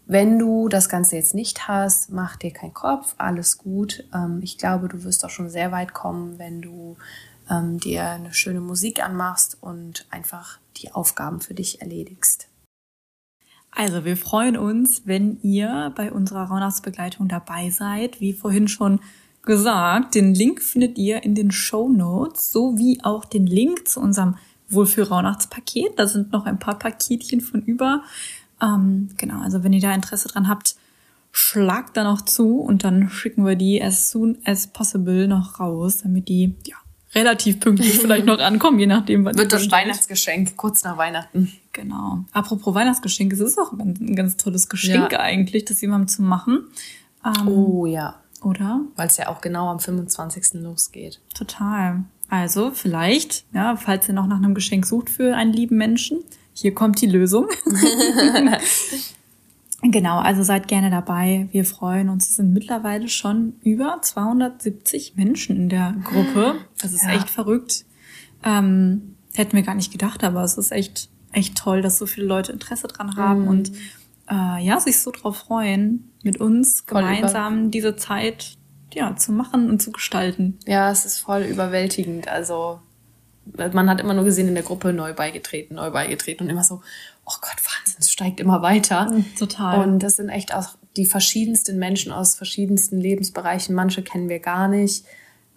Wenn 0.06 0.38
du 0.38 0.68
das 0.68 0.88
Ganze 0.88 1.16
jetzt 1.16 1.34
nicht 1.34 1.66
hast, 1.66 2.10
mach 2.10 2.36
dir 2.36 2.52
keinen 2.52 2.74
Kopf, 2.74 3.16
alles 3.18 3.58
gut. 3.58 4.04
Ähm, 4.14 4.40
ich 4.42 4.56
glaube, 4.56 4.88
du 4.88 5.02
wirst 5.02 5.24
auch 5.24 5.30
schon 5.30 5.50
sehr 5.50 5.72
weit 5.72 5.92
kommen, 5.92 6.38
wenn 6.38 6.62
du 6.62 6.96
ähm, 7.50 7.80
dir 7.80 8.04
eine 8.04 8.32
schöne 8.32 8.60
Musik 8.60 9.04
anmachst 9.04 9.58
und 9.60 10.06
einfach 10.10 10.58
die 10.76 10.92
Aufgaben 10.92 11.40
für 11.40 11.54
dich 11.54 11.80
erledigst. 11.80 12.46
Also, 13.72 14.04
wir 14.04 14.16
freuen 14.16 14.56
uns, 14.56 15.02
wenn 15.06 15.38
ihr 15.42 15.92
bei 15.96 16.10
unserer 16.10 16.44
Rauhnachtsbegleitung 16.44 17.28
dabei 17.28 17.70
seid. 17.70 18.20
Wie 18.20 18.32
vorhin 18.32 18.68
schon 18.68 19.00
gesagt, 19.42 20.14
den 20.14 20.34
Link 20.34 20.62
findet 20.62 20.96
ihr 20.98 21.24
in 21.24 21.34
den 21.34 21.50
Show 21.50 21.88
Notes, 21.88 22.52
sowie 22.52 23.00
auch 23.02 23.24
den 23.24 23.46
Link 23.46 23.86
zu 23.88 24.00
unserem 24.00 24.36
Wohlfühl-Rauhnachtspaket. 24.68 25.98
Da 25.98 26.06
sind 26.06 26.32
noch 26.32 26.46
ein 26.46 26.58
paar 26.58 26.78
Paketchen 26.78 27.40
von 27.40 27.62
über. 27.62 28.02
Ähm, 28.60 29.10
genau, 29.16 29.40
also 29.40 29.62
wenn 29.62 29.72
ihr 29.72 29.80
da 29.80 29.92
Interesse 29.94 30.28
dran 30.28 30.48
habt, 30.48 30.76
schlagt 31.32 31.96
da 31.96 32.04
noch 32.04 32.22
zu 32.22 32.60
und 32.60 32.84
dann 32.84 33.10
schicken 33.10 33.44
wir 33.44 33.56
die 33.56 33.82
as 33.82 34.10
soon 34.10 34.38
as 34.44 34.66
possible 34.66 35.28
noch 35.28 35.60
raus, 35.60 35.98
damit 35.98 36.28
die 36.28 36.54
ja 36.64 36.76
relativ 37.14 37.60
pünktlich 37.60 37.98
vielleicht 38.00 38.26
noch 38.26 38.38
ankommen, 38.38 38.78
je 38.78 38.86
nachdem, 38.86 39.24
was 39.24 39.36
Wird 39.36 39.52
das 39.52 39.70
Weihnachtsgeschenk, 39.70 40.56
kurz 40.56 40.84
nach 40.84 40.96
Weihnachten. 40.96 41.52
Genau. 41.72 42.24
Apropos 42.32 42.74
Weihnachtsgeschenk, 42.74 43.32
es 43.32 43.40
ist 43.40 43.58
auch 43.58 43.72
ein, 43.72 43.96
ein 44.00 44.16
ganz 44.16 44.36
tolles 44.36 44.68
Geschenk 44.68 45.12
ja. 45.12 45.20
eigentlich, 45.20 45.64
das 45.64 45.80
jemandem 45.80 46.08
zu 46.08 46.22
machen. 46.22 46.64
Ähm, 47.24 47.48
oh 47.48 47.86
ja. 47.86 48.20
Oder? 48.42 48.82
Weil 48.94 49.08
es 49.08 49.16
ja 49.16 49.28
auch 49.28 49.40
genau 49.40 49.70
am 49.70 49.80
25. 49.80 50.60
losgeht. 50.60 51.20
Total. 51.34 52.04
Also 52.28 52.72
vielleicht, 52.72 53.44
ja, 53.52 53.76
falls 53.76 54.08
ihr 54.08 54.14
noch 54.14 54.26
nach 54.26 54.38
einem 54.38 54.54
Geschenk 54.54 54.86
sucht 54.86 55.10
für 55.10 55.36
einen 55.36 55.52
lieben 55.52 55.76
Menschen, 55.76 56.20
hier 56.52 56.74
kommt 56.74 57.00
die 57.00 57.06
Lösung. 57.06 57.46
genau, 59.82 60.18
also 60.18 60.42
seid 60.42 60.68
gerne 60.68 60.90
dabei. 60.90 61.48
Wir 61.52 61.64
freuen 61.64 62.08
uns. 62.08 62.30
Es 62.30 62.36
sind 62.36 62.52
mittlerweile 62.52 63.08
schon 63.08 63.54
über 63.62 63.98
270 64.00 65.16
Menschen 65.16 65.56
in 65.56 65.68
der 65.68 65.94
Gruppe. 66.02 66.56
Das 66.80 66.92
ist 66.92 67.04
ja. 67.04 67.10
echt 67.10 67.28
verrückt. 67.28 67.84
Ähm, 68.42 69.16
hätten 69.34 69.54
wir 69.54 69.62
gar 69.62 69.74
nicht 69.74 69.92
gedacht, 69.92 70.24
aber 70.24 70.42
es 70.42 70.56
ist 70.56 70.72
echt, 70.72 71.10
echt 71.30 71.58
toll, 71.58 71.82
dass 71.82 71.98
so 71.98 72.06
viele 72.06 72.26
Leute 72.26 72.52
Interesse 72.52 72.88
dran 72.88 73.16
haben 73.16 73.42
mhm. 73.42 73.48
und 73.48 73.72
äh, 74.30 74.64
ja, 74.64 74.80
sich 74.80 75.00
so 75.00 75.10
drauf 75.10 75.36
freuen, 75.36 76.10
mit 76.22 76.40
uns 76.40 76.82
Voll 76.86 77.02
gemeinsam 77.02 77.60
über. 77.60 77.70
diese 77.70 77.96
Zeit 77.96 78.56
ja, 78.96 79.14
zu 79.14 79.30
machen 79.30 79.68
und 79.68 79.82
zu 79.82 79.92
gestalten. 79.92 80.58
Ja, 80.66 80.90
es 80.90 81.04
ist 81.04 81.18
voll 81.18 81.42
überwältigend. 81.42 82.28
Also 82.28 82.80
man 83.72 83.90
hat 83.90 84.00
immer 84.00 84.14
nur 84.14 84.24
gesehen 84.24 84.48
in 84.48 84.54
der 84.54 84.64
Gruppe 84.64 84.94
neu 84.94 85.12
beigetreten, 85.12 85.74
neu 85.74 85.90
beigetreten 85.90 86.44
und 86.44 86.50
immer 86.50 86.64
so, 86.64 86.76
oh 87.26 87.34
Gott, 87.42 87.56
Wahnsinn, 87.58 87.98
es 88.00 88.10
steigt 88.10 88.40
immer 88.40 88.62
weiter. 88.62 89.10
Mhm, 89.12 89.36
total. 89.38 89.86
Und 89.86 89.98
das 89.98 90.16
sind 90.16 90.30
echt 90.30 90.54
auch 90.54 90.76
die 90.96 91.04
verschiedensten 91.04 91.78
Menschen 91.78 92.10
aus 92.10 92.36
verschiedensten 92.36 92.98
Lebensbereichen. 92.98 93.74
Manche 93.74 94.02
kennen 94.02 94.30
wir 94.30 94.40
gar 94.40 94.66
nicht. 94.66 95.04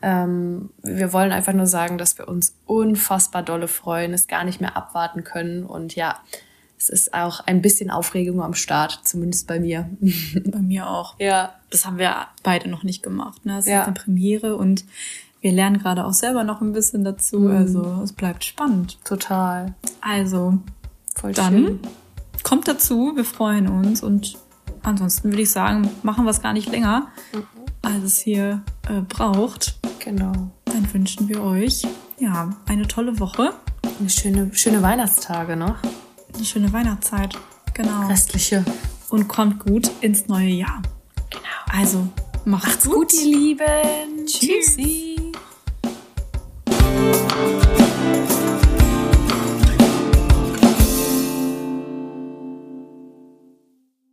Ähm, 0.01 0.71
wir 0.83 1.13
wollen 1.13 1.31
einfach 1.31 1.53
nur 1.53 1.67
sagen, 1.67 1.97
dass 1.97 2.17
wir 2.17 2.27
uns 2.27 2.55
unfassbar 2.65 3.41
dolle 3.41 3.69
freuen, 3.69 4.13
es 4.13 4.27
gar 4.27 4.43
nicht 4.43 4.59
mehr 4.59 4.75
abwarten 4.75 5.23
können. 5.23 5.63
Und 5.63 5.95
ja, 5.95 6.19
es 6.79 6.87
ist 6.87 7.13
auch 7.13 7.41
ein 7.41 7.61
bisschen 7.61 7.91
Aufregung 7.91 8.41
am 8.41 8.53
Start, 8.53 9.01
zumindest 9.03 9.47
bei 9.47 9.59
mir. 9.59 9.89
bei 10.45 10.59
mir 10.59 10.89
auch. 10.89 11.19
Ja. 11.19 11.53
Das 11.69 11.85
haben 11.85 11.97
wir 11.97 12.27
beide 12.41 12.69
noch 12.69 12.83
nicht 12.83 13.03
gemacht. 13.03 13.45
Ne? 13.45 13.57
Es 13.57 13.67
ja. 13.67 13.81
ist 13.81 13.87
eine 13.87 13.93
Premiere 13.93 14.55
und 14.55 14.85
wir 15.41 15.51
lernen 15.51 15.77
gerade 15.77 16.05
auch 16.05 16.13
selber 16.13 16.45
noch 16.45 16.61
ein 16.61 16.71
bisschen 16.71 17.03
dazu. 17.03 17.39
Mhm. 17.39 17.57
Also 17.57 18.01
es 18.01 18.13
bleibt 18.13 18.45
spannend. 18.45 18.97
Total. 19.03 19.75
Also, 19.99 20.57
Voll 21.15 21.33
dann 21.33 21.53
schön. 21.53 21.79
kommt 22.43 22.67
dazu, 22.67 23.11
wir 23.15 23.25
freuen 23.25 23.67
uns 23.67 24.01
und 24.01 24.37
ansonsten 24.81 25.31
würde 25.31 25.41
ich 25.41 25.51
sagen, 25.51 25.89
machen 26.03 26.23
wir 26.23 26.31
es 26.31 26.41
gar 26.41 26.53
nicht 26.53 26.69
länger, 26.69 27.09
mhm. 27.33 27.43
als 27.81 28.03
es 28.03 28.19
hier 28.19 28.63
äh, 28.87 29.01
braucht. 29.01 29.77
Genau. 29.99 30.31
Dann 30.63 30.93
wünschen 30.93 31.27
wir 31.27 31.43
euch 31.43 31.83
ja 32.19 32.51
eine 32.67 32.87
tolle 32.87 33.19
Woche. 33.19 33.53
Eine 33.99 34.09
schöne, 34.09 34.49
schöne 34.53 34.81
Weihnachtstage 34.81 35.57
noch. 35.57 35.75
Eine 36.33 36.45
schöne 36.45 36.71
Weihnachtszeit. 36.71 37.37
Genau. 37.73 38.07
Restliche. 38.07 38.63
Und 39.09 39.27
kommt 39.27 39.65
gut 39.65 39.89
ins 40.01 40.27
neue 40.27 40.49
Jahr. 40.49 40.81
Genau. 41.29 41.43
Also, 41.79 42.07
macht's, 42.45 42.67
macht's 42.67 42.85
gut. 42.85 42.95
gut, 42.95 43.13
ihr 43.13 43.37
Lieben. 43.37 44.25
Tschüssi. 44.25 45.15
Tschüssi. 46.65 48.38